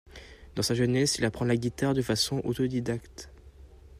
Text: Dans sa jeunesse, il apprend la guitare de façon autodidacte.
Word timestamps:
Dans 0.55 0.63
sa 0.63 0.73
jeunesse, 0.73 1.19
il 1.19 1.25
apprend 1.25 1.45
la 1.45 1.55
guitare 1.55 1.93
de 1.93 2.01
façon 2.01 2.41
autodidacte. 2.43 3.29